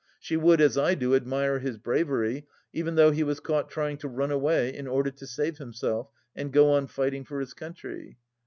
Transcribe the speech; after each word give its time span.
She 0.19 0.35
would, 0.35 0.61
as 0.61 0.79
I 0.79 0.95
do, 0.95 1.13
admire 1.13 1.59
his 1.59 1.77
bravery, 1.77 2.47
even 2.73 2.95
though 2.95 3.11
he 3.11 3.21
was 3.21 3.39
caught 3.39 3.69
trying 3.69 3.97
to 3.97 4.07
run 4.07 4.31
away 4.31 4.73
in 4.75 4.87
order 4.87 5.11
to 5.11 5.27
save 5.27 5.59
himself 5.59 6.09
and 6.35 6.51
go 6.51 6.71
on 6.71 6.87
fighting 6.87 7.23
for 7.23 7.39
his 7.39 7.53
country. 7.53 8.17